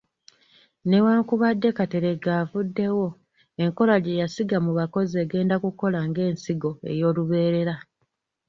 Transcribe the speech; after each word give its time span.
Newankubadde 0.89 1.69
Kateregga 1.77 2.31
avuddewo, 2.43 3.07
enkola 3.63 3.95
gye 4.03 4.19
yasiga 4.21 4.57
mu 4.65 4.71
bakozi 4.79 5.15
egenda 5.23 5.55
kukola 5.63 5.99
ng’ensigo 6.09 6.71
ey’olubeerera. 6.91 7.75